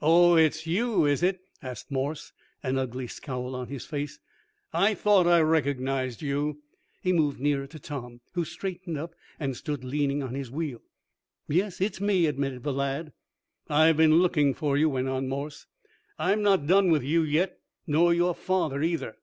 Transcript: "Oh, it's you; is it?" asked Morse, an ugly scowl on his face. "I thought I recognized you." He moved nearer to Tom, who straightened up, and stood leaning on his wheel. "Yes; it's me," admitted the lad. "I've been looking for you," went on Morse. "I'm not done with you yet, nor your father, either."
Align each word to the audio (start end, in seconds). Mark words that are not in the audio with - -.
"Oh, 0.00 0.34
it's 0.34 0.66
you; 0.66 1.04
is 1.04 1.22
it?" 1.22 1.40
asked 1.62 1.90
Morse, 1.90 2.32
an 2.62 2.78
ugly 2.78 3.06
scowl 3.06 3.54
on 3.54 3.66
his 3.66 3.84
face. 3.84 4.18
"I 4.72 4.94
thought 4.94 5.26
I 5.26 5.42
recognized 5.42 6.22
you." 6.22 6.62
He 7.02 7.12
moved 7.12 7.38
nearer 7.38 7.66
to 7.66 7.78
Tom, 7.78 8.22
who 8.32 8.46
straightened 8.46 8.96
up, 8.96 9.14
and 9.38 9.54
stood 9.54 9.84
leaning 9.84 10.22
on 10.22 10.34
his 10.34 10.50
wheel. 10.50 10.80
"Yes; 11.48 11.82
it's 11.82 12.00
me," 12.00 12.24
admitted 12.24 12.62
the 12.62 12.72
lad. 12.72 13.12
"I've 13.68 13.98
been 13.98 14.14
looking 14.20 14.54
for 14.54 14.78
you," 14.78 14.88
went 14.88 15.08
on 15.08 15.28
Morse. 15.28 15.66
"I'm 16.18 16.40
not 16.40 16.66
done 16.66 16.90
with 16.90 17.02
you 17.02 17.22
yet, 17.22 17.58
nor 17.86 18.14
your 18.14 18.34
father, 18.34 18.80
either." 18.82 19.18